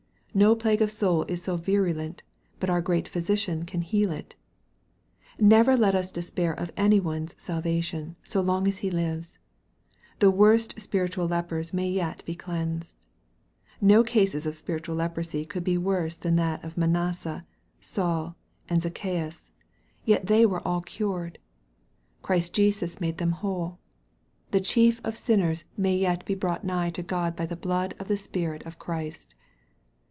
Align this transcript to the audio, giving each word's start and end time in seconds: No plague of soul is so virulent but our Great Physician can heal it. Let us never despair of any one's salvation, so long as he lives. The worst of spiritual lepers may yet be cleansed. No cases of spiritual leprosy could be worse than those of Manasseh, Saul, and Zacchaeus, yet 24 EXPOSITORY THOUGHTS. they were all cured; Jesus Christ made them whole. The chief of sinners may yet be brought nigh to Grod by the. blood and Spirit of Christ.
No 0.33 0.55
plague 0.55 0.81
of 0.81 0.89
soul 0.89 1.23
is 1.23 1.43
so 1.43 1.57
virulent 1.57 2.23
but 2.61 2.69
our 2.69 2.79
Great 2.79 3.05
Physician 3.05 3.65
can 3.65 3.81
heal 3.81 4.11
it. 4.13 4.33
Let 5.37 5.67
us 5.67 5.75
never 6.07 6.13
despair 6.13 6.53
of 6.53 6.71
any 6.77 7.01
one's 7.01 7.35
salvation, 7.37 8.15
so 8.23 8.39
long 8.39 8.65
as 8.65 8.77
he 8.77 8.89
lives. 8.89 9.37
The 10.19 10.31
worst 10.31 10.77
of 10.77 10.81
spiritual 10.83 11.27
lepers 11.27 11.73
may 11.73 11.91
yet 11.91 12.23
be 12.25 12.33
cleansed. 12.33 13.05
No 13.81 14.05
cases 14.05 14.45
of 14.45 14.55
spiritual 14.55 14.95
leprosy 14.95 15.43
could 15.43 15.65
be 15.65 15.77
worse 15.77 16.15
than 16.15 16.37
those 16.37 16.59
of 16.63 16.77
Manasseh, 16.77 17.45
Saul, 17.81 18.37
and 18.69 18.81
Zacchaeus, 18.81 19.51
yet 20.05 20.15
24 20.15 20.15
EXPOSITORY 20.15 20.15
THOUGHTS. 20.15 20.27
they 20.29 20.45
were 20.45 20.65
all 20.65 20.81
cured; 20.81 21.39
Jesus 22.53 22.91
Christ 22.93 23.01
made 23.01 23.17
them 23.17 23.31
whole. 23.33 23.79
The 24.51 24.61
chief 24.61 25.01
of 25.03 25.17
sinners 25.17 25.65
may 25.75 25.97
yet 25.97 26.23
be 26.23 26.35
brought 26.35 26.63
nigh 26.63 26.89
to 26.91 27.03
Grod 27.03 27.35
by 27.35 27.45
the. 27.45 27.57
blood 27.57 27.95
and 27.99 28.17
Spirit 28.17 28.63
of 28.65 28.79
Christ. 28.79 29.35